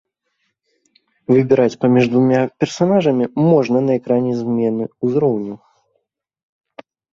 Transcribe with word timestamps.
Выбіраць 1.33 1.77
паміж 1.85 2.03
двума 2.13 2.39
персанажамі 2.63 3.25
можна 3.51 3.77
на 3.89 3.93
экране 4.01 4.31
змены 4.41 4.83
ўзроўню. 5.07 5.55